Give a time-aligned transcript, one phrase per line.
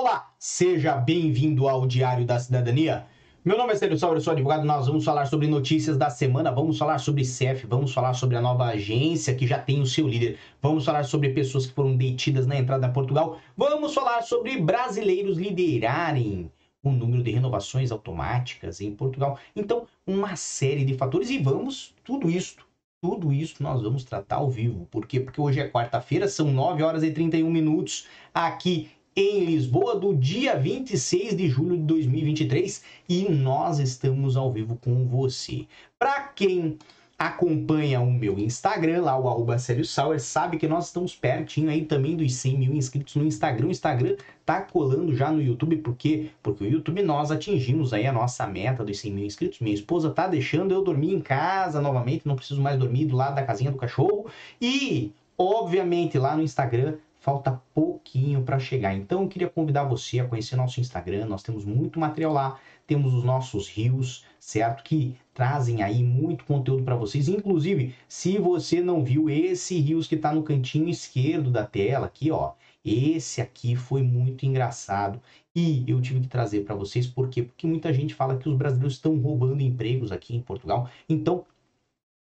[0.00, 3.06] Olá, seja bem-vindo ao Diário da Cidadania.
[3.44, 4.64] Meu nome é Sérgio Sauer, eu sou advogado.
[4.64, 8.40] Nós vamos falar sobre notícias da semana, vamos falar sobre CEF, vamos falar sobre a
[8.40, 12.46] nova agência que já tem o seu líder, vamos falar sobre pessoas que foram detidas
[12.46, 16.48] na entrada a Portugal, vamos falar sobre brasileiros liderarem
[16.80, 19.36] o número de renovações automáticas em Portugal.
[19.56, 22.58] Então, uma série de fatores e vamos tudo isso,
[23.02, 24.86] tudo isso nós vamos tratar ao vivo.
[24.92, 25.18] Por quê?
[25.18, 30.56] Porque hoje é quarta-feira, são 9 horas e 31 minutos aqui em Lisboa, do dia
[30.56, 35.66] 26 de julho de 2023, e nós estamos ao vivo com você.
[35.98, 36.78] Para quem
[37.18, 42.14] acompanha o meu Instagram, lá o arroba Sauer, sabe que nós estamos pertinho aí também
[42.14, 43.66] dos 100 mil inscritos no Instagram.
[43.66, 44.14] O Instagram
[44.46, 46.30] tá colando já no YouTube, por quê?
[46.40, 49.58] Porque o YouTube nós atingimos aí a nossa meta dos 100 mil inscritos.
[49.58, 53.34] Minha esposa tá deixando eu dormir em casa novamente, não preciso mais dormir do lado
[53.34, 54.26] da casinha do cachorro.
[54.62, 58.96] E, obviamente, lá no Instagram falta pouquinho para chegar.
[58.96, 63.12] Então eu queria convidar você a conhecer nosso Instagram, nós temos muito material lá, temos
[63.12, 64.82] os nossos rios, certo?
[64.82, 67.28] Que trazem aí muito conteúdo para vocês.
[67.28, 72.30] Inclusive, se você não viu esse rios que está no cantinho esquerdo da tela aqui,
[72.30, 75.20] ó, esse aqui foi muito engraçado
[75.54, 77.42] e eu tive que trazer para vocês por quê?
[77.42, 80.88] Porque muita gente fala que os brasileiros estão roubando empregos aqui em Portugal.
[81.06, 81.44] Então,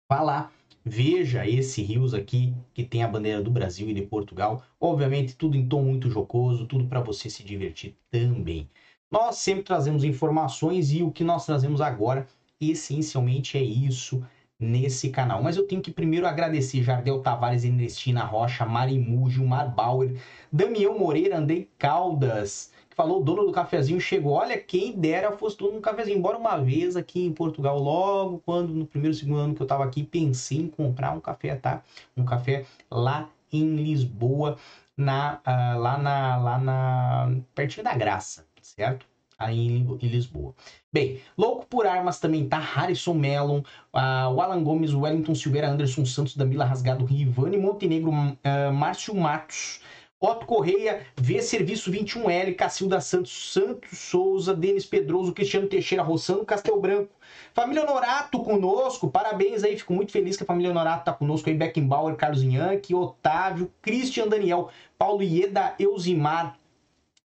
[0.09, 0.51] vá lá
[0.87, 4.63] Veja esse rios aqui que tem a bandeira do Brasil e de Portugal.
[4.79, 8.69] Obviamente, tudo em tom muito jocoso, tudo para você se divertir também.
[9.09, 12.27] Nós sempre trazemos informações e o que nós trazemos agora
[12.61, 14.23] essencialmente é isso
[14.59, 15.41] nesse canal.
[15.41, 20.15] Mas eu tenho que primeiro agradecer Jardel Tavares, Ernestina Rocha, Mari Mujo, Mar Bauer,
[20.51, 24.33] Damião Moreira, Andrei Caldas, falou, o dono do cafezinho chegou.
[24.33, 26.17] Olha, quem dera fosse dono do cafezinho.
[26.17, 29.83] Embora uma vez aqui em Portugal, logo quando no primeiro, segundo ano que eu estava
[29.83, 31.83] aqui, pensei em comprar um café, tá?
[32.15, 34.57] Um café lá em Lisboa,
[34.97, 39.05] na, uh, lá na, lá na, pertinho da Graça, certo?
[39.37, 40.55] Aí em, Lisboa.
[40.91, 43.59] Bem, louco por armas também tá Harrison Mellon,
[43.93, 49.81] uh, o Alan Gomes, Wellington Silveira, Anderson Santos, Damila Rasgado, Rivane Montenegro, uh, Márcio Matos,
[50.19, 56.79] Otto Correia, V Serviço 21L, Cacilda Santos, Santos Souza, Denis Pedroso, Cristiano Teixeira, Rossano Castel
[56.79, 57.11] Branco.
[57.53, 61.55] Família Honorato conosco, parabéns aí, fico muito feliz que a família Honorato tá conosco aí,
[61.55, 66.57] Beckenbauer, Carlos Inhanque, Otávio, Christian Daniel, Paulo Ieda, Eusimar,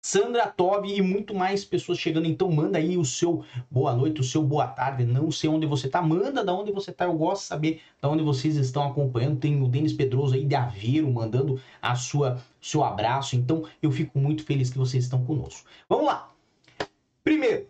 [0.07, 2.27] Sandra Tobi e muito mais pessoas chegando.
[2.27, 5.03] Então manda aí o seu boa noite, o seu boa tarde.
[5.03, 7.03] Não sei onde você tá, manda da onde você tá.
[7.03, 9.37] Eu gosto de saber da onde vocês estão acompanhando.
[9.37, 13.35] Tem o Denis Pedroso aí de Aveiro mandando a sua seu abraço.
[13.35, 15.67] Então eu fico muito feliz que vocês estão conosco.
[15.89, 16.31] Vamos lá.
[17.21, 17.67] Primeiro,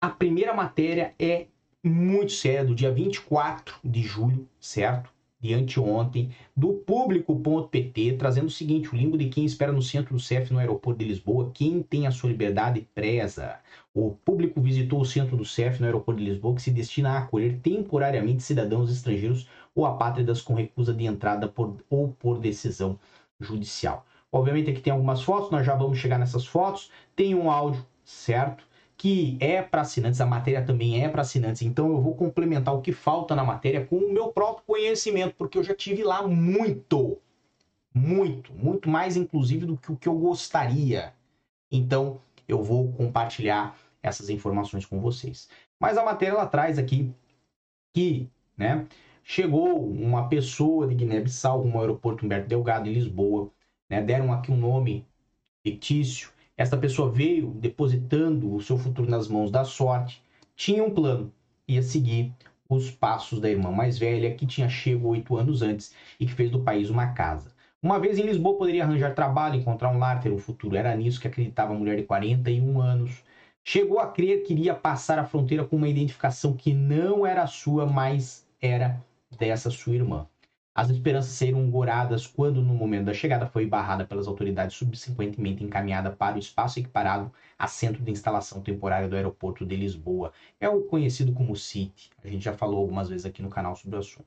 [0.00, 1.46] a primeira matéria é
[1.80, 5.08] muito séria do dia 24 de julho, certo?
[5.40, 10.20] De anteontem, do público.pt, trazendo o seguinte: o limbo de quem espera no centro do
[10.20, 13.58] CEF no aeroporto de Lisboa, quem tem a sua liberdade presa.
[13.94, 17.18] O público visitou o centro do CEF no aeroporto de Lisboa, que se destina a
[17.18, 22.98] acolher temporariamente cidadãos estrangeiros ou apátridas com recusa de entrada por, ou por decisão
[23.40, 24.06] judicial.
[24.30, 26.90] Obviamente aqui tem algumas fotos, nós já vamos chegar nessas fotos.
[27.16, 28.64] Tem um áudio, certo?
[29.00, 32.82] Que é para assinantes, a matéria também é para assinantes, então eu vou complementar o
[32.82, 37.16] que falta na matéria com o meu próprio conhecimento, porque eu já tive lá muito,
[37.94, 41.14] muito, muito mais inclusive do que o que eu gostaria.
[41.72, 45.48] Então eu vou compartilhar essas informações com vocês.
[45.80, 47.10] Mas a matéria ela traz aqui
[47.94, 48.86] que, né,
[49.24, 53.50] chegou uma pessoa de Guiné-Bissau no aeroporto Humberto Delgado em Lisboa,
[53.88, 55.06] né, deram aqui um nome
[55.62, 60.22] fictício essa pessoa veio depositando o seu futuro nas mãos da sorte,
[60.54, 61.32] tinha um plano,
[61.66, 62.34] ia seguir
[62.68, 66.50] os passos da irmã mais velha, que tinha chego oito anos antes e que fez
[66.50, 67.50] do país uma casa.
[67.82, 70.76] Uma vez em Lisboa, poderia arranjar trabalho, encontrar um lar, ter um futuro.
[70.76, 73.24] Era nisso que acreditava a mulher de 41 anos.
[73.64, 77.86] Chegou a crer que iria passar a fronteira com uma identificação que não era sua,
[77.86, 79.02] mas era
[79.38, 80.26] dessa sua irmã.
[80.74, 86.10] As esperanças seriam goradas quando, no momento da chegada, foi barrada pelas autoridades, subsequentemente encaminhada
[86.10, 90.32] para o espaço equiparado a centro de instalação temporária do aeroporto de Lisboa.
[90.60, 92.10] É o conhecido como CIT.
[92.22, 94.26] A gente já falou algumas vezes aqui no canal sobre o assunto.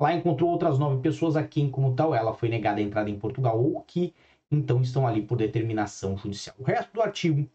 [0.00, 3.18] Lá encontrou outras nove pessoas a quem, como tal, ela foi negada a entrada em
[3.18, 4.14] Portugal ou que
[4.50, 6.56] então estão ali por determinação judicial.
[6.58, 7.48] O resto do artigo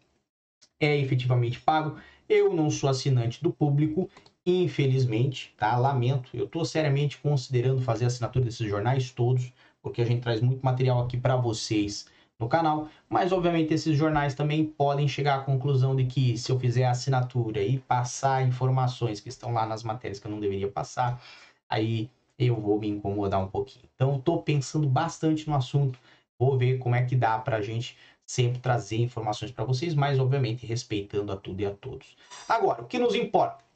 [0.80, 1.98] é efetivamente pago.
[2.28, 4.08] Eu não sou assinante do público
[4.50, 5.76] Infelizmente, tá?
[5.76, 6.30] Lamento.
[6.34, 9.52] Eu estou seriamente considerando fazer a assinatura desses jornais todos,
[9.82, 12.06] porque a gente traz muito material aqui para vocês
[12.38, 12.88] no canal.
[13.10, 16.92] Mas, obviamente, esses jornais também podem chegar à conclusão de que se eu fizer a
[16.92, 21.22] assinatura e passar informações que estão lá nas matérias que eu não deveria passar,
[21.68, 22.08] aí
[22.38, 23.84] eu vou me incomodar um pouquinho.
[23.94, 25.98] Então, estou pensando bastante no assunto.
[26.38, 30.18] Vou ver como é que dá para a gente sempre trazer informações para vocês, mas
[30.18, 32.16] obviamente respeitando a tudo e a todos.
[32.48, 33.67] Agora, o que nos importa?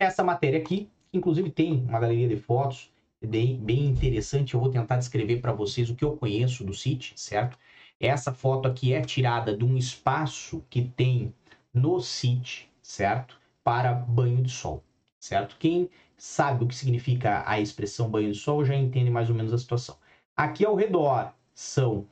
[0.00, 2.90] Essa matéria aqui, inclusive tem uma galeria de fotos
[3.22, 4.54] bem, interessante.
[4.54, 7.58] Eu vou tentar descrever para vocês o que eu conheço do City, certo?
[8.00, 11.34] Essa foto aqui é tirada de um espaço que tem
[11.74, 13.38] no City, certo?
[13.62, 14.82] Para banho de sol,
[15.18, 15.56] certo?
[15.58, 19.52] Quem sabe o que significa a expressão banho de sol já entende mais ou menos
[19.52, 19.98] a situação.
[20.34, 22.06] Aqui ao redor são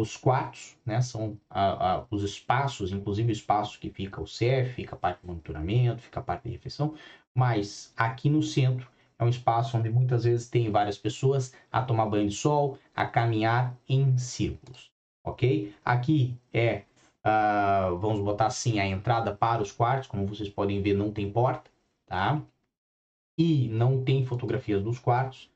[0.00, 1.00] os quartos, né?
[1.00, 5.20] São a, a, os espaços, inclusive o espaço que fica o CF, fica a parte
[5.20, 6.94] de monitoramento, fica a parte de refeição,
[7.34, 12.06] mas aqui no centro é um espaço onde muitas vezes tem várias pessoas a tomar
[12.06, 14.90] banho de sol, a caminhar em círculos,
[15.24, 15.72] ok?
[15.84, 16.84] Aqui é,
[17.24, 21.30] uh, vamos botar assim, a entrada para os quartos, como vocês podem ver, não tem
[21.30, 21.70] porta,
[22.06, 22.42] tá?
[23.38, 25.50] E não tem fotografias dos quartos.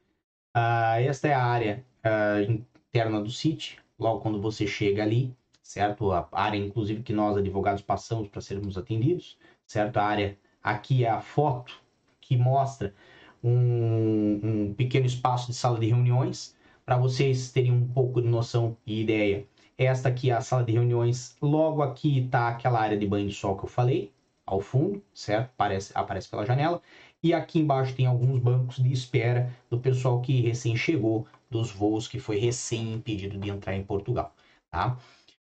[0.57, 6.13] Uh, esta é a área uh, interna do sítio, logo quando você chega ali, certo?
[6.13, 9.97] A área, inclusive, que nós advogados passamos para sermos atendidos, certo?
[9.99, 11.75] A área aqui é a foto
[12.21, 12.95] que mostra
[13.43, 18.77] um, um pequeno espaço de sala de reuniões para vocês terem um pouco de noção
[18.87, 19.47] e ideia.
[19.79, 21.37] Esta aqui é a sala de reuniões.
[21.43, 24.13] Logo aqui está aquela área de banho de sol que eu falei,
[24.47, 25.51] ao fundo, certo?
[25.51, 26.81] Aparece, aparece pela janela.
[27.27, 32.07] E aqui embaixo tem alguns bancos de espera do pessoal que recém chegou dos voos
[32.07, 34.33] que foi recém impedido de entrar em Portugal,
[34.71, 34.97] tá?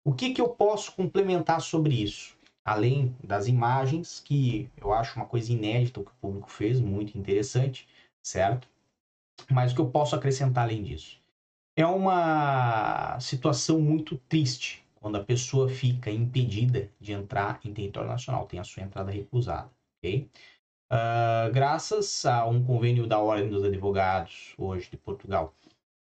[0.03, 2.35] O que, que eu posso complementar sobre isso?
[2.65, 7.15] Além das imagens, que eu acho uma coisa inédita o que o público fez, muito
[7.15, 7.87] interessante,
[8.23, 8.67] certo?
[9.51, 11.21] Mas o que eu posso acrescentar além disso?
[11.77, 18.47] É uma situação muito triste quando a pessoa fica impedida de entrar em território nacional,
[18.47, 19.69] tem a sua entrada recusada,
[19.99, 20.27] ok?
[20.89, 25.53] Uh, graças a um convênio da Ordem dos Advogados, hoje de Portugal,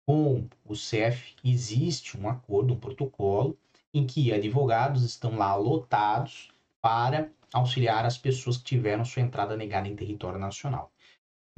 [0.06, 3.58] com o CEF, existe um acordo, um protocolo,
[3.92, 9.88] em que advogados estão lá lotados para auxiliar as pessoas que tiveram sua entrada negada
[9.88, 10.92] em território nacional.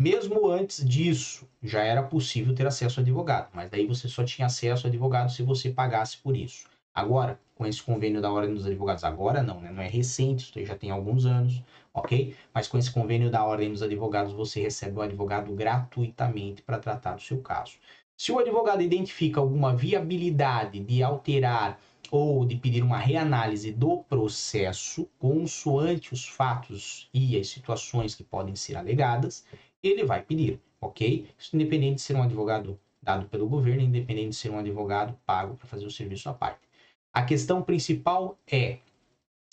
[0.00, 4.46] Mesmo antes disso, já era possível ter acesso a advogado, mas daí você só tinha
[4.46, 6.69] acesso a advogado se você pagasse por isso.
[6.94, 9.70] Agora, com esse convênio da Ordem dos Advogados, agora não, né?
[9.70, 11.62] Não é recente, isso já tem alguns anos,
[11.94, 12.34] ok?
[12.52, 17.14] Mas com esse convênio da Ordem dos Advogados, você recebe o advogado gratuitamente para tratar
[17.14, 17.74] do seu caso.
[18.16, 21.78] Se o advogado identifica alguma viabilidade de alterar
[22.10, 28.56] ou de pedir uma reanálise do processo consoante os fatos e as situações que podem
[28.56, 29.44] ser alegadas,
[29.82, 31.26] ele vai pedir, ok?
[31.38, 35.56] Isso independente de ser um advogado dado pelo governo, independente de ser um advogado pago
[35.56, 36.69] para fazer o serviço à parte.
[37.12, 38.78] A questão principal é,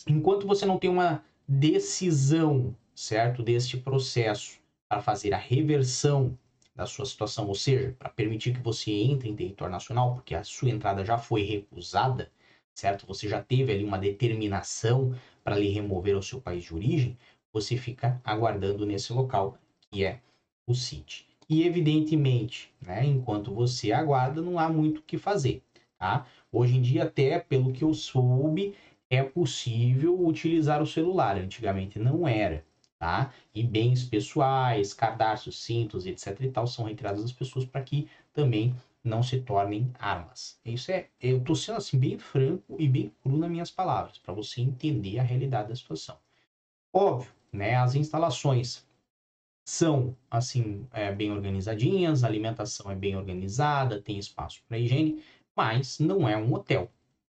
[0.08, 6.38] enquanto você não tem uma decisão, certo, deste processo para fazer a reversão
[6.76, 10.44] da sua situação, ou seja, para permitir que você entre em território nacional, porque a
[10.44, 12.32] sua entrada já foi recusada,
[12.76, 13.08] certo?
[13.08, 17.18] Você já teve ali uma determinação para lhe remover ao seu país de origem,
[17.52, 19.58] você fica aguardando nesse local,
[19.90, 20.22] que é
[20.68, 21.28] o CIT.
[21.50, 25.64] E evidentemente, né, enquanto você aguarda, não há muito o que fazer,
[25.98, 26.28] tá?
[26.52, 28.76] Hoje em dia, até pelo que eu soube,
[29.10, 31.38] é possível utilizar o celular.
[31.38, 32.66] Antigamente não era,
[33.00, 33.34] tá?
[33.54, 38.76] E bens pessoais, cadastros, cintos, etc e tal, são retirados das pessoas para que também
[39.04, 40.60] não se tornem armas.
[40.66, 44.34] Isso é, eu estou sendo assim bem franco e bem cru nas minhas palavras, para
[44.34, 46.18] você entender a realidade da situação.
[46.94, 47.76] Óbvio, né?
[47.76, 48.86] As instalações
[49.66, 55.22] são assim é, bem organizadinhas, a alimentação é bem organizada, tem espaço para higiene,
[55.58, 56.92] mas não é um hotel,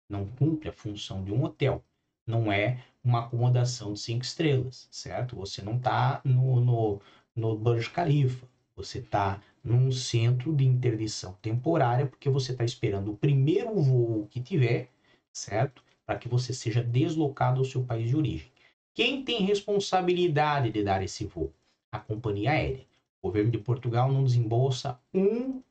[0.10, 1.86] não cumpre a função de um hotel,
[2.26, 5.36] não é uma acomodação de cinco estrelas, certo?
[5.36, 7.02] Você não está no, no,
[7.36, 13.18] no Burj Khalifa, você está num centro de interdição temporária, porque você está esperando o
[13.18, 14.90] primeiro voo que tiver,
[15.32, 15.84] certo?
[16.04, 18.52] Para que você seja deslocado ao seu país de origem.
[18.96, 21.54] Quem tem responsabilidade de dar esse voo?
[21.92, 22.86] A companhia aérea.
[23.22, 25.62] O governo de Portugal não desembolsa um,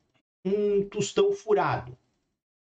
[0.45, 1.97] um tostão furado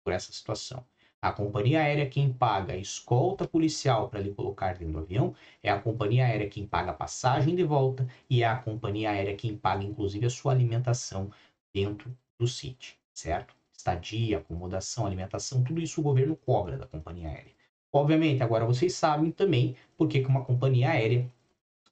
[0.09, 0.83] por essa situação.
[1.21, 5.69] A companhia aérea quem paga a escolta policial para lhe colocar dentro do avião, é
[5.69, 9.55] a companhia aérea quem paga a passagem de volta e é a companhia aérea quem
[9.55, 11.29] paga inclusive a sua alimentação
[11.75, 13.53] dentro do sítio, certo?
[13.77, 17.53] Estadia, acomodação, alimentação, tudo isso o governo cobra da companhia aérea.
[17.93, 21.29] Obviamente, agora vocês sabem também por que uma companhia aérea,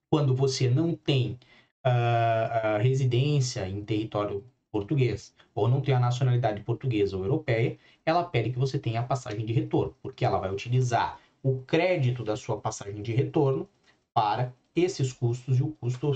[0.09, 1.37] quando você não tem
[1.85, 4.43] uh, residência em território
[4.77, 9.03] português ou não tem a nacionalidade portuguesa ou europeia, ela pede que você tenha a
[9.03, 13.67] passagem de retorno, porque ela vai utilizar o crédito da sua passagem de retorno
[14.13, 16.11] para esses custos e o custo,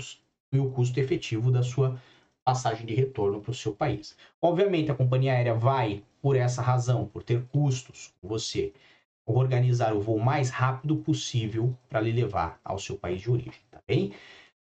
[0.53, 2.00] e o custo efetivo da sua
[2.46, 4.15] passagem de retorno para o seu país.
[4.41, 8.74] Obviamente, a companhia aérea vai, por essa razão, por ter custos com você,
[9.25, 13.80] organizar o voo mais rápido possível para lhe levar ao seu país de origem, tá
[13.88, 14.12] bem?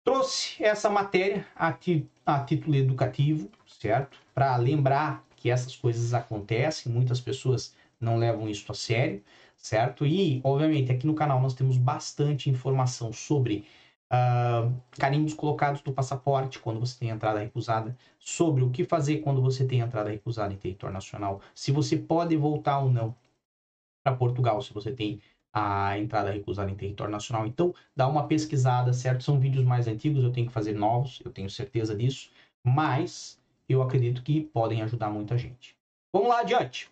[0.07, 4.17] Trouxe essa matéria a, ti, a título educativo, certo?
[4.33, 9.21] Para lembrar que essas coisas acontecem, muitas pessoas não levam isso a sério,
[9.57, 10.07] certo?
[10.07, 13.67] E, obviamente, aqui no canal nós temos bastante informação sobre
[14.13, 19.43] uh, carimbos colocados no passaporte quando você tem entrada recusada, sobre o que fazer quando
[19.43, 23.13] você tem entrada recusada em território nacional, se você pode voltar ou não
[24.05, 25.21] para Portugal, se você tem
[25.59, 27.47] a entrada recusada em território nacional.
[27.47, 29.25] Então, dá uma pesquisada, certo?
[29.25, 32.31] São vídeos mais antigos, eu tenho que fazer novos, eu tenho certeza disso,
[32.63, 35.75] mas eu acredito que podem ajudar muita gente.
[36.13, 36.91] Vamos lá adiante.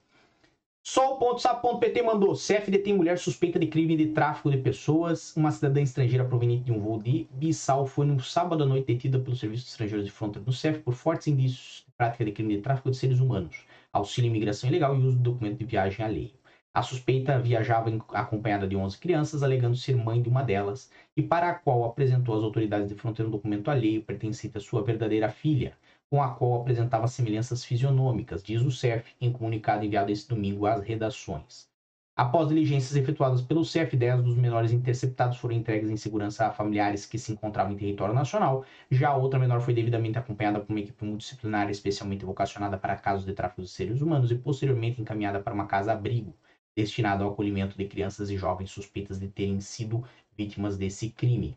[0.83, 2.35] Sol.sap.pt mandou.
[2.35, 5.37] CFD tem mulher suspeita de crime de tráfico de pessoas.
[5.37, 9.19] Uma cidadã estrangeira proveniente de um voo de Bissau foi no sábado à noite detida
[9.19, 12.57] pelo Serviço de Estrangeiros de Fronteira do CEF por fortes indícios de prática de crime
[12.57, 13.57] de tráfico de seres humanos,
[13.93, 16.44] auxílio imigração ilegal e uso de documento de viagem alheio.
[16.75, 21.51] A suspeita viajava acompanhada de 11 crianças, alegando ser mãe de uma delas, e para
[21.51, 25.79] a qual apresentou às autoridades de fronteira um documento alheio pertencente à sua verdadeira filha,
[26.11, 30.83] com a qual apresentava semelhanças fisionômicas, diz o CEF em comunicado enviado esse domingo às
[30.83, 31.69] redações.
[32.17, 37.07] Após diligências efetuadas pelo CEF, 10 dos menores interceptados foram entregues em segurança a familiares
[37.07, 38.65] que se encontravam em território nacional.
[38.91, 43.25] Já a outra menor foi devidamente acompanhada por uma equipe multidisciplinar especialmente vocacionada para casos
[43.25, 46.37] de tráfico de seres humanos e posteriormente encaminhada para uma casa-abrigo,
[46.77, 50.05] destinada ao acolhimento de crianças e jovens suspeitas de terem sido
[50.37, 51.57] vítimas desse crime.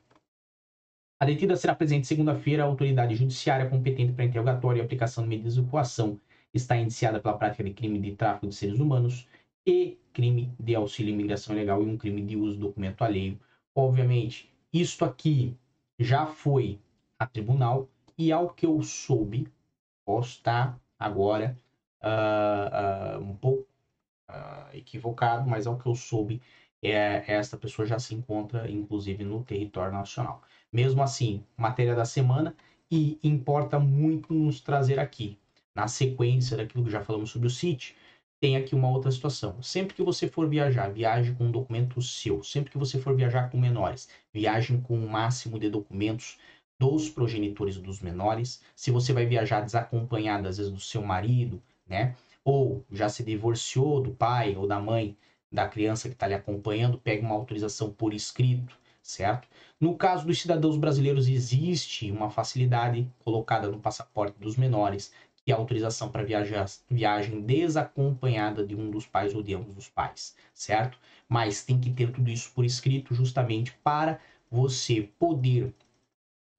[1.19, 5.55] A detida será presente segunda-feira à autoridade judiciária competente para interrogatório e aplicação de medidas
[5.55, 6.19] de coação.
[6.53, 9.27] Está indiciada pela prática de crime de tráfico de seres humanos
[9.65, 13.39] e crime de auxílio à imigração ilegal e um crime de uso de documento alheio.
[13.75, 15.57] Obviamente, isto aqui
[15.99, 16.79] já foi
[17.17, 19.47] a tribunal e ao que eu soube,
[20.05, 21.59] posso estar agora
[22.01, 23.66] uh, uh, um pouco
[24.29, 26.41] uh, equivocado, mas ao que eu soube,
[26.81, 30.41] é, esta pessoa já se encontra, inclusive, no território nacional.
[30.71, 32.55] Mesmo assim, matéria da semana
[32.91, 35.37] e importa muito nos trazer aqui,
[35.75, 37.95] na sequência daquilo que já falamos sobre o CIT,
[38.39, 39.61] tem aqui uma outra situação.
[39.61, 42.43] Sempre que você for viajar, viaje com um documento seu.
[42.43, 46.37] Sempre que você for viajar com menores, viajem com o um máximo de documentos
[46.79, 48.61] dos progenitores dos menores.
[48.75, 52.15] Se você vai viajar desacompanhado, às vezes, do seu marido, né?
[52.47, 55.17] Ou já se divorciou do pai ou da mãe
[55.51, 58.77] da criança que está lhe acompanhando, pegue uma autorização por escrito
[59.07, 59.47] certo?
[59.79, 65.55] No caso dos cidadãos brasileiros, existe uma facilidade colocada no passaporte dos menores, que é
[65.55, 70.35] a autorização para viajar, viagem desacompanhada de um dos pais ou de ambos os pais,
[70.53, 70.99] certo?
[71.29, 74.19] Mas tem que ter tudo isso por escrito, justamente para
[74.51, 75.73] você poder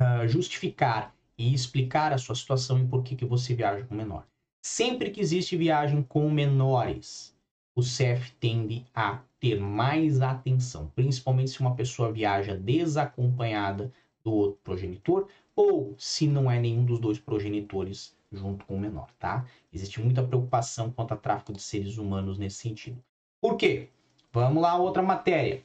[0.00, 4.26] uh, justificar e explicar a sua situação e por que, que você viaja com menor.
[4.70, 7.34] Sempre que existe viagem com menores,
[7.74, 13.90] o CEF tende a ter mais atenção, principalmente se uma pessoa viaja desacompanhada
[14.22, 19.08] do outro progenitor ou se não é nenhum dos dois progenitores junto com o menor,
[19.18, 19.46] tá?
[19.72, 23.02] Existe muita preocupação quanto a tráfico de seres humanos nesse sentido.
[23.40, 23.88] Por quê?
[24.30, 25.62] Vamos lá, outra matéria.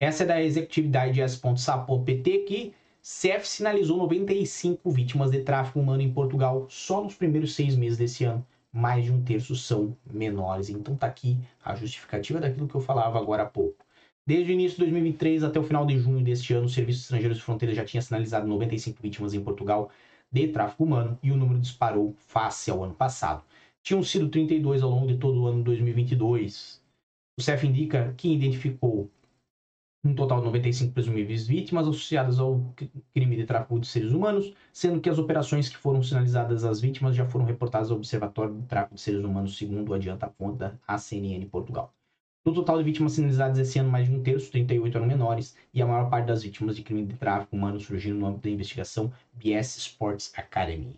[0.00, 7.02] Essa é da executividade.sa.pt que CEF sinalizou 95 vítimas de tráfico humano em Portugal só
[7.02, 10.70] nos primeiros seis meses desse ano mais de um terço são menores.
[10.70, 13.84] Então tá aqui a justificativa daquilo que eu falava agora há pouco.
[14.24, 17.38] Desde o início de 2003 até o final de junho deste ano, o Serviço Estrangeiros
[17.38, 19.90] de Fronteira já tinha sinalizado 95 vítimas em Portugal
[20.30, 23.42] de tráfico humano e o número disparou face ao ano passado.
[23.82, 26.80] Tinham sido 32 ao longo de todo o ano de 2022.
[27.36, 29.10] O CEF indica que identificou
[30.04, 32.74] um total de 95 presumíveis vítimas associadas ao
[33.14, 37.14] crime de tráfico de seres humanos, sendo que as operações que foram sinalizadas às vítimas
[37.14, 41.46] já foram reportadas ao Observatório de Tráfico de Seres Humanos, segundo adianta a da ACNN
[41.46, 41.94] Portugal.
[42.44, 45.80] No total de vítimas sinalizadas esse ano, mais de um terço, 38 eram menores, e
[45.80, 49.12] a maior parte das vítimas de crime de tráfico humano surgiram no âmbito da investigação
[49.34, 50.96] BS Sports Academy.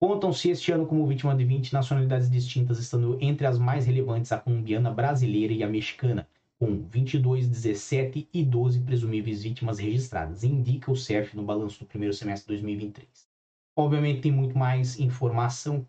[0.00, 4.38] Contam-se este ano como vítima de 20 nacionalidades distintas, estando entre as mais relevantes a
[4.38, 6.28] colombiana, brasileira e a mexicana,
[6.58, 12.14] com 22, 17 e 12 presumíveis vítimas registradas, indica o CEF no balanço do primeiro
[12.14, 13.28] semestre de 2023.
[13.76, 15.86] Obviamente tem muito mais informação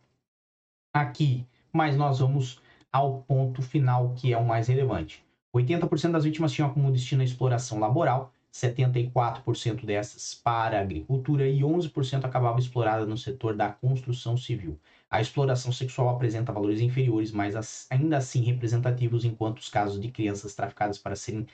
[0.93, 5.23] aqui, mas nós vamos ao ponto final que é o mais relevante.
[5.55, 11.61] 80% das vítimas tinham como destino a exploração laboral, 74% dessas para a agricultura e
[11.61, 14.79] 11% acabava explorada no setor da construção civil.
[15.09, 20.53] A exploração sexual apresenta valores inferiores, mas ainda assim representativos, enquanto os casos de crianças
[20.53, 21.47] traficadas para serem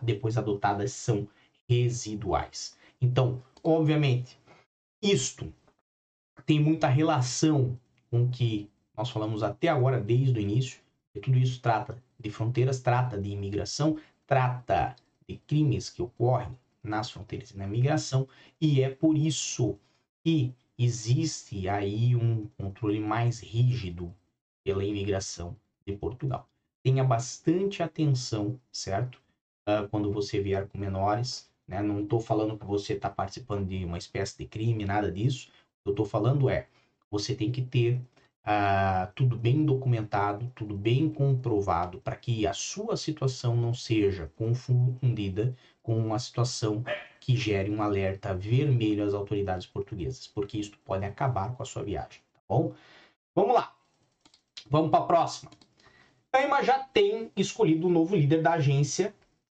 [0.00, 1.28] depois adotadas são
[1.68, 2.76] residuais.
[3.00, 4.38] Então, obviamente,
[5.02, 5.52] isto
[6.46, 7.78] tem muita relação
[8.10, 10.80] com o que nós falamos até agora, desde o início,
[11.14, 14.94] E tudo isso trata de fronteiras, trata de imigração, trata
[15.28, 18.28] de crimes que ocorrem nas fronteiras e na imigração,
[18.60, 19.76] e é por isso
[20.22, 24.14] que existe aí um controle mais rígido
[24.64, 25.56] pela imigração
[25.86, 26.48] de Portugal.
[26.82, 29.20] Tenha bastante atenção, certo?
[29.68, 31.80] Uh, quando você vier com menores, né?
[31.80, 35.48] Não estou falando que você está participando de uma espécie de crime, nada disso.
[35.48, 36.66] O que eu estou falando é,
[37.08, 38.00] você tem que ter
[38.44, 45.56] uh, tudo bem documentado, tudo bem comprovado, para que a sua situação não seja confundida
[45.80, 46.82] com uma situação
[47.30, 51.84] que gere um alerta vermelho às autoridades portuguesas, porque isso pode acabar com a sua
[51.84, 52.74] viagem, tá bom?
[53.34, 53.72] Vamos lá.
[54.68, 55.50] Vamos para a próxima.
[56.32, 59.14] A EMA já tem escolhido o novo líder da agência,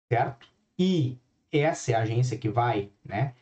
[0.10, 0.48] certo?
[0.80, 1.18] E
[1.52, 3.34] essa é a agência que vai né,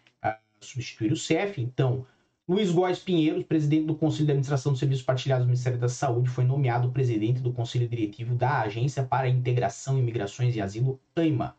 [0.59, 1.61] substituir o CEF.
[1.61, 2.05] Então,
[2.47, 6.29] Luiz Góes Pinheiro, presidente do Conselho de Administração dos Serviços Partilhados do Ministério da Saúde,
[6.29, 11.55] foi nomeado presidente do Conselho Diretivo da Agência para Integração, Imigrações e Asilo, AIMA.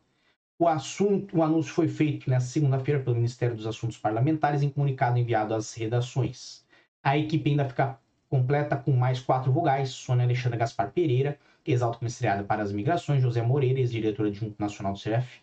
[0.56, 5.18] O assunto, o anúncio foi feito nesta segunda-feira pelo Ministério dos Assuntos Parlamentares em comunicado
[5.18, 6.64] enviado às redações.
[7.02, 7.98] A equipe ainda fica
[8.30, 13.42] completa com mais quatro vogais: Sônia Alexandra Gaspar Pereira, ex-alto comissariada para as migrações, José
[13.42, 15.40] Moreira, ex-diretor adjunto nacional do CEF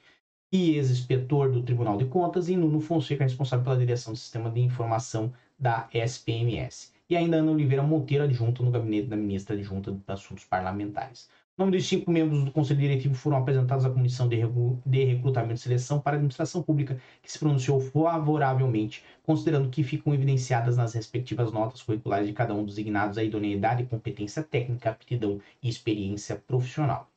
[0.50, 4.62] e ex-inspetor do Tribunal de Contas, e Nuno Fonseca, responsável pela direção do Sistema de
[4.62, 6.94] Informação da SPMS.
[7.10, 11.30] E ainda Ana Oliveira Monteiro, adjunta no gabinete da ministra adjunta de Assuntos Parlamentares.
[11.62, 14.38] Nome dos cinco membros do Conselho Diretivo foram apresentados à Comissão de,
[14.84, 20.12] de Recrutamento e Seleção para a Administração Pública, que se pronunciou favoravelmente, considerando que ficam
[20.12, 25.40] evidenciadas nas respectivas notas curriculares de cada um dos designados a idoneidade, competência técnica, aptidão
[25.62, 27.08] e experiência profissional.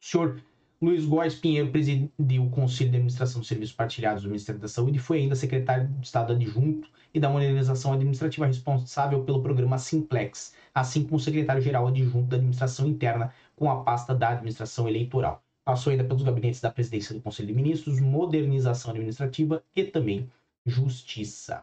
[0.00, 0.42] O senhor
[0.80, 4.96] Luiz Góes Pinheiro presidiu o Conselho de Administração dos Serviços Partilhados do Ministério da Saúde
[4.96, 10.54] e foi ainda secretário de Estado adjunto e da Modernização Administrativa responsável pelo programa Simplex,
[10.74, 15.44] assim como secretário-geral adjunto da Administração Interna com a pasta da Administração Eleitoral.
[15.62, 20.30] Passou ainda pelos gabinetes da Presidência do Conselho de Ministros, Modernização Administrativa e também
[20.64, 21.62] Justiça.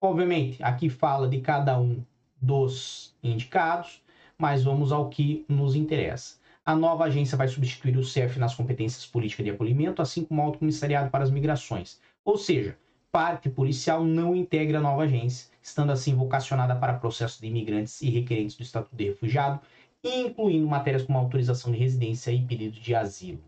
[0.00, 2.04] Obviamente, aqui fala de cada um
[2.40, 4.00] dos indicados,
[4.38, 6.36] mas vamos ao que nos interessa.
[6.64, 10.44] A nova agência vai substituir o CEF nas competências políticas de acolhimento, assim como o
[10.44, 12.00] Alto Comissariado para as Migrações.
[12.24, 12.78] Ou seja,
[13.10, 18.08] parte policial não integra a nova agência, estando assim vocacionada para processos de imigrantes e
[18.10, 19.60] requerentes do Estatuto de Refugiado,
[20.04, 23.42] incluindo matérias como autorização de residência e pedido de asilo.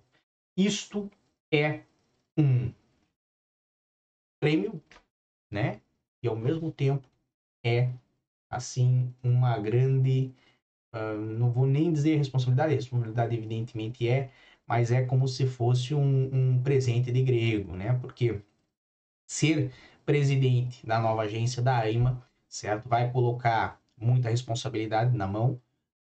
[0.57, 1.11] Isto
[1.53, 1.83] é
[2.39, 2.73] um
[4.41, 4.81] prêmio,
[5.51, 5.81] né?
[6.23, 7.09] E ao mesmo tempo
[7.65, 7.93] é
[8.51, 10.33] assim uma grande
[10.95, 14.31] Uh, não vou nem dizer responsabilidade, responsabilidade evidentemente é,
[14.67, 17.99] mas é como se fosse um, um presente de grego, né?
[18.01, 18.41] Porque
[19.27, 19.73] ser
[20.05, 22.89] presidente da nova agência da AIMA, certo?
[22.89, 25.61] Vai colocar muita responsabilidade na mão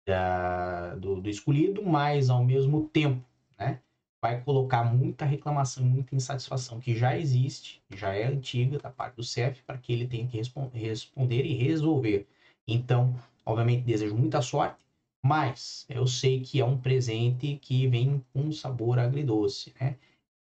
[0.08, 3.24] da, do, do, escolhido, mas ao mesmo tempo,
[3.58, 3.80] né?
[4.20, 9.22] Vai colocar muita reclamação, muita insatisfação que já existe, já é antiga da parte do
[9.22, 12.26] CEF, para que ele tenha que responder e resolver.
[12.66, 13.14] Então,
[13.48, 14.76] Obviamente desejo muita sorte,
[15.24, 19.96] mas eu sei que é um presente que vem com um sabor agridoce, né?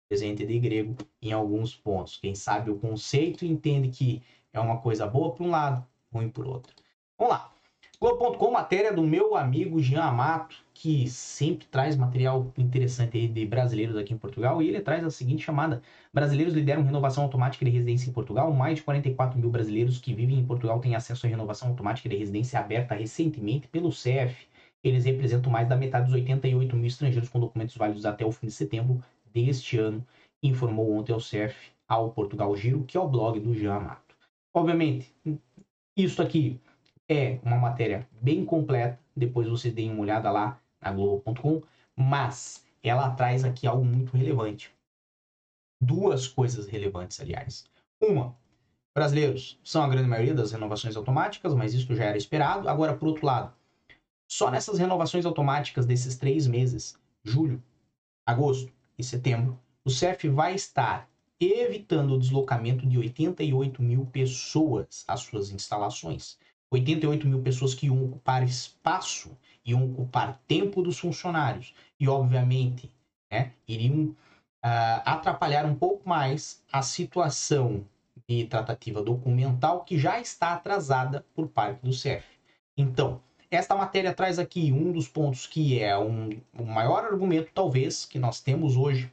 [0.06, 2.18] Presente de grego em alguns pontos.
[2.18, 6.46] Quem sabe o conceito entende que é uma coisa boa por um lado, ruim por
[6.46, 6.76] outro.
[7.16, 7.54] Vamos lá.
[8.02, 14.14] Globo.com, matéria do meu amigo Jean Amato, que sempre traz material interessante de brasileiros aqui
[14.14, 18.12] em Portugal, e ele traz a seguinte chamada: Brasileiros lideram renovação automática de residência em
[18.14, 18.50] Portugal.
[18.54, 22.16] Mais de 44 mil brasileiros que vivem em Portugal têm acesso à renovação automática de
[22.16, 24.48] residência aberta recentemente pelo CEF.
[24.82, 28.46] Eles representam mais da metade dos 88 mil estrangeiros com documentos válidos até o fim
[28.46, 30.02] de setembro deste ano,
[30.42, 34.16] informou ontem ao CEF ao Portugal Giro, que é o blog do Jean Amato.
[34.54, 35.14] Obviamente,
[35.94, 36.58] isso aqui
[37.10, 41.60] é uma matéria bem completa, depois vocês deem uma olhada lá na Globo.com,
[41.96, 44.72] mas ela traz aqui algo muito relevante.
[45.82, 47.68] Duas coisas relevantes, aliás.
[48.00, 48.36] Uma,
[48.94, 52.68] brasileiros são a grande maioria das renovações automáticas, mas isso já era esperado.
[52.68, 53.52] Agora, por outro lado,
[54.28, 57.60] só nessas renovações automáticas desses três meses, julho,
[58.24, 65.22] agosto e setembro, o CEF vai estar evitando o deslocamento de 88 mil pessoas às
[65.22, 66.38] suas instalações.
[66.70, 72.90] 88 mil pessoas que iam ocupar espaço iam ocupar tempo dos funcionários e, obviamente,
[73.30, 74.16] né, iriam uh,
[75.04, 77.84] atrapalhar um pouco mais a situação
[78.28, 82.24] de tratativa documental que já está atrasada por parte do CEF.
[82.76, 88.04] Então, esta matéria traz aqui um dos pontos que é um, o maior argumento, talvez,
[88.04, 89.12] que nós temos hoje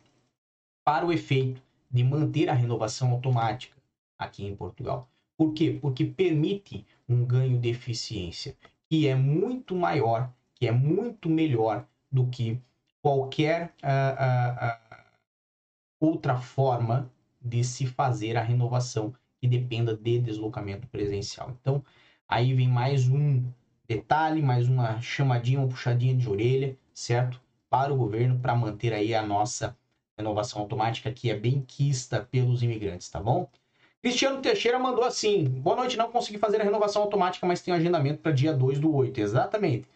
[0.86, 3.76] para o efeito de manter a renovação automática
[4.18, 5.10] aqui em Portugal.
[5.38, 5.78] Por quê?
[5.80, 8.58] Porque permite um ganho de eficiência
[8.90, 12.60] que é muito maior que é muito melhor do que
[13.02, 15.08] qualquer uh, uh,
[16.00, 21.52] outra forma de se fazer a renovação que dependa de deslocamento presencial.
[21.62, 21.84] Então,
[22.28, 23.46] aí vem mais um
[23.88, 27.40] detalhe, mais uma chamadinha, uma puxadinha de orelha, certo?
[27.70, 29.78] Para o governo, para manter aí a nossa
[30.18, 33.48] renovação automática, que é bem quista pelos imigrantes, tá bom?
[34.02, 38.22] Cristiano Teixeira mandou assim: Boa noite, não consegui fazer a renovação automática, mas tenho agendamento
[38.22, 39.20] para dia 2 do 8.
[39.20, 39.88] Exatamente.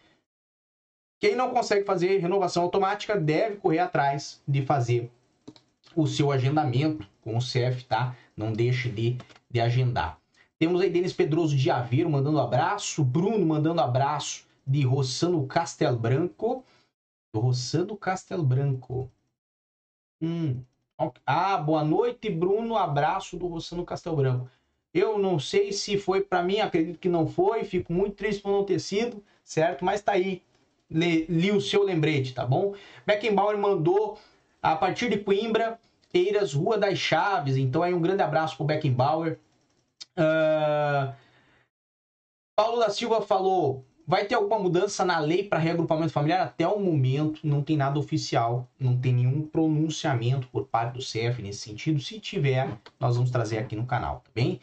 [1.20, 5.10] Quem não consegue fazer renovação automática deve correr atrás de fazer
[5.94, 8.16] o seu agendamento com o CF, tá?
[8.36, 10.18] Não deixe de, de agendar.
[10.58, 16.64] Temos aí Denis Pedroso de Aveiro mandando abraço, Bruno mandando abraço de Rossano Castel Branco.
[17.34, 19.10] Rossano Castel Branco.
[20.20, 20.62] Hum.
[21.26, 22.76] Ah, boa noite, Bruno.
[22.76, 24.48] Abraço do Rossano Castel Branco.
[24.94, 27.64] Eu não sei se foi para mim, acredito que não foi.
[27.64, 29.84] Fico muito triste por não ter sido, certo?
[29.84, 30.42] Mas tá aí
[30.90, 32.74] li, li o seu lembrete, tá bom?
[33.06, 34.18] Beckenbauer mandou
[34.60, 35.80] a partir de Coimbra,
[36.12, 37.56] Eiras, Rua das Chaves.
[37.56, 39.38] Então aí um grande abraço pro Beckenbauer.
[40.16, 41.14] Uh,
[42.54, 46.40] Paulo da Silva falou: vai ter alguma mudança na lei para reagrupamento familiar?
[46.40, 51.42] Até o momento não tem nada oficial, não tem nenhum pronunciamento por parte do CF
[51.42, 52.00] nesse sentido.
[52.00, 54.60] Se tiver, nós vamos trazer aqui no canal, tá bem?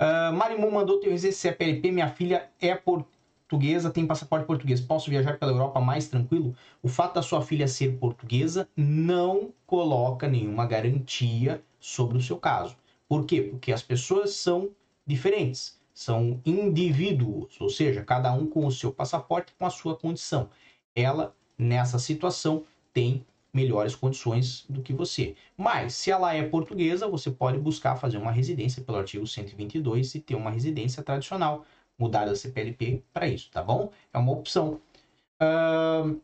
[0.00, 1.10] Uh, Marimu mandou teu
[1.58, 3.06] PLP, minha filha é por
[3.48, 6.54] portuguesa, tem passaporte português, posso viajar pela Europa mais tranquilo?
[6.82, 12.76] O fato da sua filha ser portuguesa não coloca nenhuma garantia sobre o seu caso.
[13.08, 13.40] Por quê?
[13.40, 14.70] Porque as pessoas são
[15.06, 20.50] diferentes, são indivíduos, ou seja, cada um com o seu passaporte, com a sua condição.
[20.94, 25.34] Ela, nessa situação, tem melhores condições do que você.
[25.56, 30.20] Mas, se ela é portuguesa, você pode buscar fazer uma residência pelo artigo 122 e
[30.20, 31.64] ter uma residência tradicional
[31.98, 33.90] mudar a CPLP para isso, tá bom?
[34.12, 34.78] É uma opção.
[35.42, 36.20] Uh,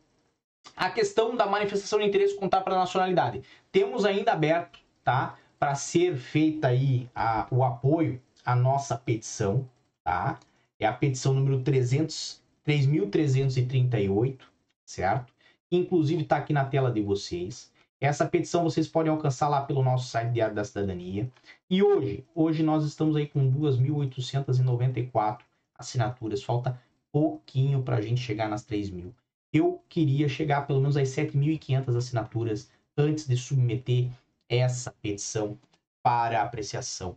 [0.77, 3.41] a questão da manifestação de interesse contar para a nacionalidade.
[3.71, 5.35] Temos ainda aberto, tá?
[5.57, 9.67] Para ser feita aí a, o apoio à nossa petição,
[10.03, 10.39] tá?
[10.79, 14.39] É a petição número 300, 3.338,
[14.85, 15.33] certo?
[15.71, 17.71] Inclusive está aqui na tela de vocês.
[17.99, 21.31] Essa petição vocês podem alcançar lá pelo nosso site Diário da Cidadania.
[21.69, 25.39] E hoje, hoje nós estamos aí com 2.894
[25.77, 26.79] assinaturas, falta
[27.11, 29.13] pouquinho para a gente chegar nas 3 mil.
[29.53, 34.09] Eu queria chegar pelo menos às 7.500 assinaturas antes de submeter
[34.49, 35.57] essa petição
[36.01, 37.15] para apreciação.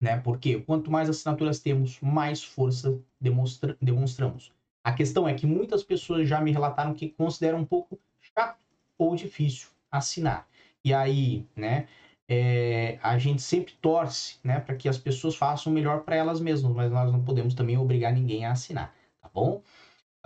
[0.00, 0.18] Né?
[0.20, 4.52] Porque quanto mais assinaturas temos, mais força demonstra demonstramos.
[4.84, 8.58] A questão é que muitas pessoas já me relataram que consideram um pouco chato
[8.96, 10.46] ou difícil assinar.
[10.84, 11.88] E aí, né,
[12.28, 16.40] é, a gente sempre torce né, para que as pessoas façam o melhor para elas
[16.40, 19.62] mesmas, mas nós não podemos também obrigar ninguém a assinar, tá bom?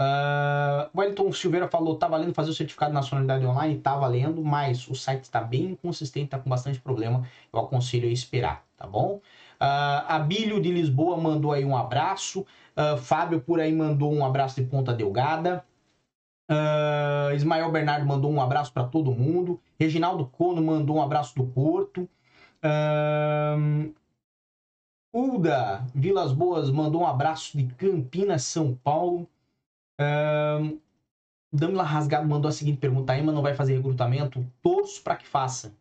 [0.01, 3.79] Uh, Wellington Silveira falou, tá valendo fazer o certificado de nacionalidade online?
[3.79, 8.13] Tá valendo, mas o site está bem inconsistente, tá com bastante problema, eu aconselho a
[8.13, 9.21] esperar, tá bom?
[9.63, 14.61] Uh, Abílio de Lisboa mandou aí um abraço, uh, Fábio por aí mandou um abraço
[14.61, 15.65] de ponta delgada,
[16.53, 19.61] Uh, Ismael Bernardo mandou um abraço para todo mundo.
[19.79, 22.09] Reginaldo Cono mandou um abraço do Porto.
[22.63, 23.93] Uh,
[25.13, 29.29] Ulda Vilas Boas mandou um abraço de Campinas, São Paulo.
[30.01, 30.79] Uh,
[31.53, 34.45] Damila Rasgado mandou a seguinte pergunta: a EMA não vai fazer recrutamento?
[34.63, 35.75] Torço para que faça,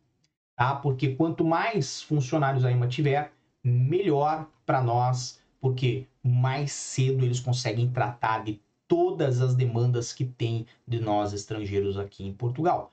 [0.56, 0.76] tá?
[0.76, 3.32] Porque quanto mais funcionários a EMA tiver,
[3.64, 10.66] melhor para nós, porque mais cedo eles conseguem tratar de todas as demandas que tem
[10.88, 12.92] de nós estrangeiros aqui em Portugal.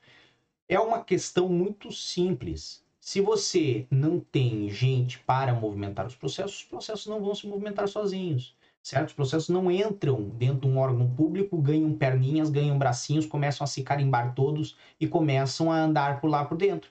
[0.69, 2.85] É uma questão muito simples.
[3.01, 7.89] Se você não tem gente para movimentar os processos, os processos não vão se movimentar
[7.89, 8.55] sozinhos.
[8.83, 9.09] Certo?
[9.09, 13.67] Os processos não entram dentro de um órgão público, ganham perninhas, ganham bracinhos, começam a
[13.67, 16.91] se carimbar todos e começam a andar por lá por dentro.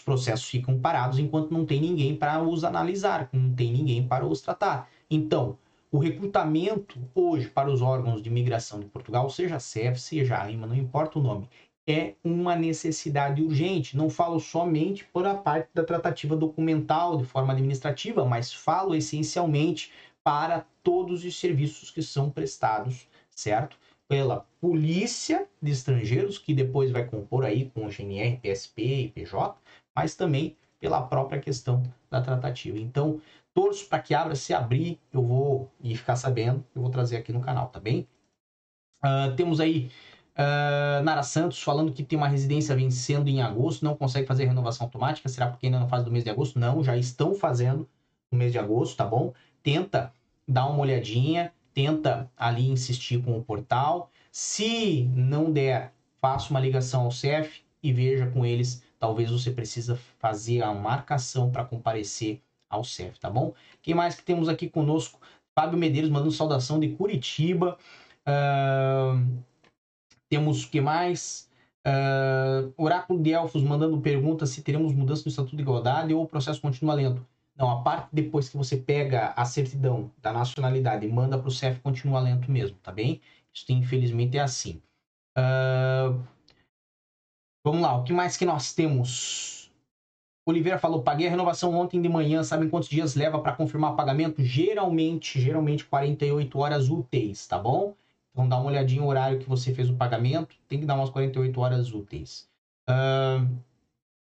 [0.00, 4.26] Os processos ficam parados enquanto não tem ninguém para os analisar, não tem ninguém para
[4.26, 4.88] os tratar.
[5.10, 5.58] Então,
[5.92, 10.50] o recrutamento hoje para os órgãos de imigração de Portugal, seja a CEF, seja a
[10.50, 11.50] IMA, não importa o nome,
[11.86, 13.94] é uma necessidade urgente.
[13.94, 19.92] Não falo somente por a parte da tratativa documental de forma administrativa, mas falo essencialmente
[20.24, 23.76] para todos os serviços que são prestados, certo?
[24.08, 29.56] Pela polícia de estrangeiros, que depois vai compor aí com o GNR, PSP e PJ,
[29.94, 32.78] mas também pela própria questão da tratativa.
[32.78, 33.20] Então,
[33.52, 37.32] torço para que abra, se abrir, eu vou e ficar sabendo, eu vou trazer aqui
[37.32, 38.08] no canal, tá bem?
[39.02, 39.90] Uh, temos aí
[40.36, 44.86] uh, Nara Santos falando que tem uma residência vencendo em agosto, não consegue fazer renovação
[44.86, 46.58] automática, será porque ainda não faz do mês de agosto?
[46.58, 47.88] Não, já estão fazendo
[48.30, 49.32] no mês de agosto, tá bom?
[49.62, 50.12] Tenta
[50.46, 54.10] dar uma olhadinha, tenta ali insistir com o portal.
[54.30, 58.82] Se não der, faça uma ligação ao CEF e veja com eles.
[59.00, 63.54] Talvez você precisa fazer a marcação para comparecer ao CEF, tá bom?
[63.82, 65.18] Quem mais que temos aqui conosco?
[65.54, 67.78] Fábio Medeiros mandando saudação de Curitiba.
[68.20, 69.42] Uh,
[70.28, 71.50] temos o que mais?
[71.84, 76.28] Uh, Oráculo de Elfos mandando pergunta se teremos mudança no Estatuto de Igualdade ou o
[76.28, 77.26] processo continua lento.
[77.56, 81.50] Não, a parte depois que você pega a certidão da nacionalidade e manda para o
[81.50, 83.20] CEF continua lento mesmo, tá bem?
[83.52, 84.80] Isso infelizmente é assim.
[85.36, 86.22] Uh,
[87.64, 89.70] vamos lá, o que mais que nós temos?
[90.46, 94.42] Oliveira falou, paguei a renovação ontem de manhã, sabem quantos dias leva para confirmar pagamento?
[94.42, 97.94] Geralmente, geralmente 48 horas úteis, tá bom?
[98.32, 101.10] Então dá uma olhadinha no horário que você fez o pagamento, tem que dar umas
[101.10, 102.48] 48 horas úteis.
[102.88, 103.46] Uh,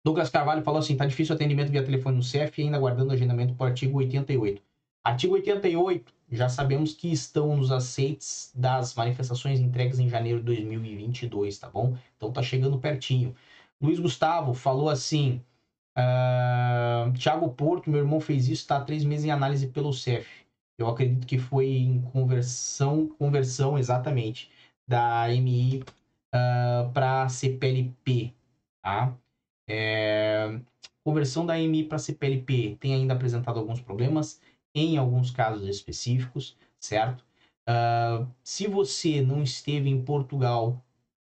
[0.04, 3.12] Douglas Carvalho falou assim: tá difícil o atendimento via telefone no CEF e ainda aguardando
[3.12, 4.62] agendamento por artigo 88.
[5.04, 11.58] Artigo 88, já sabemos que estão nos aceites das manifestações entregues em janeiro de 2022,
[11.58, 11.96] tá bom?
[12.16, 13.34] Então tá chegando pertinho.
[13.80, 15.42] Luiz Gustavo falou assim:
[15.96, 20.46] uh, Tiago Porto, meu irmão fez isso, está há três meses em análise pelo CEF.
[20.78, 24.50] Eu acredito que foi em conversão, conversão exatamente,
[24.86, 25.82] da MI
[26.34, 28.34] uh, para CPLP,
[28.82, 29.16] tá?
[29.68, 30.60] É,
[31.04, 34.40] conversão da MI para CPLP tem ainda apresentado alguns problemas,
[34.76, 37.24] em alguns casos específicos, certo?
[37.68, 40.84] Uh, se você não esteve em Portugal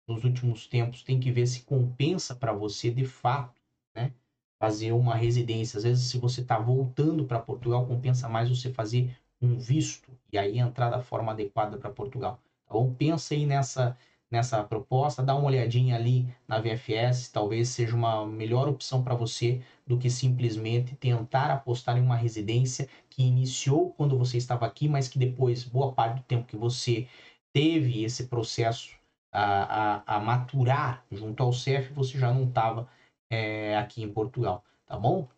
[0.06, 3.60] nos últimos tempos, tem que ver se compensa para você de fato,
[3.94, 4.12] né?
[4.58, 5.78] Fazer uma residência.
[5.78, 10.38] Às vezes, se você está voltando para Portugal, compensa mais você fazer um visto e
[10.38, 12.40] aí entrar da forma adequada para Portugal.
[12.68, 12.92] Bom?
[12.94, 13.96] Pensa aí nessa,
[14.30, 19.62] nessa proposta, dá uma olhadinha ali na VFS, talvez seja uma melhor opção para você
[19.86, 25.08] do que simplesmente tentar apostar em uma residência que iniciou quando você estava aqui, mas
[25.08, 27.08] que depois, boa parte do tempo que você
[27.52, 28.96] teve esse processo
[29.32, 32.88] a, a, a maturar junto ao CEF, você já não estava
[33.30, 35.28] é, aqui em Portugal, tá bom?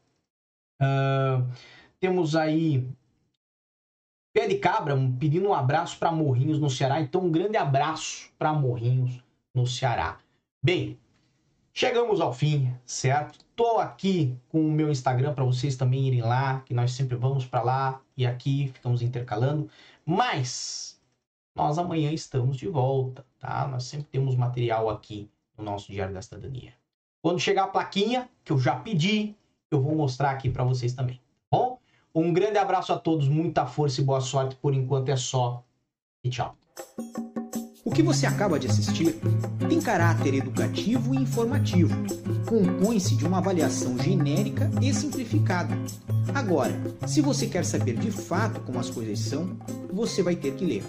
[0.82, 1.46] Uh,
[2.00, 2.88] temos aí
[4.32, 7.00] Pé de Cabra pedindo um abraço para Morrinhos no Ceará.
[7.00, 9.20] Então, um grande abraço para Morrinhos
[9.52, 10.18] no Ceará.
[10.62, 10.96] Bem,
[11.72, 13.44] chegamos ao fim, certo?
[13.56, 17.44] Tô aqui com o meu Instagram para vocês também irem lá, que nós sempre vamos
[17.44, 19.68] para lá e aqui ficamos intercalando.
[20.06, 21.00] Mas
[21.56, 23.66] nós amanhã estamos de volta, tá?
[23.66, 26.72] Nós sempre temos material aqui no nosso Diário da Cidadania.
[27.20, 29.34] Quando chegar a plaquinha, que eu já pedi,
[29.72, 31.20] eu vou mostrar aqui para vocês também?
[32.12, 34.56] Um grande abraço a todos, muita força e boa sorte.
[34.56, 35.62] Por enquanto é só.
[36.24, 36.56] E tchau.
[37.84, 39.16] O que você acaba de assistir
[39.68, 41.94] tem caráter educativo e informativo.
[42.48, 45.76] Compõe-se de uma avaliação genérica e simplificada.
[46.34, 46.74] Agora,
[47.06, 49.56] se você quer saber de fato como as coisas são,
[49.92, 50.84] você vai ter que ler.